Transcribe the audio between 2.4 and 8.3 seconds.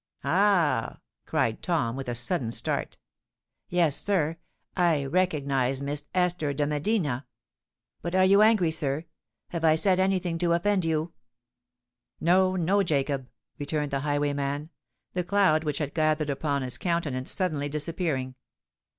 start. "Yes, sir,—I recognised Miss Esther de Medina——But are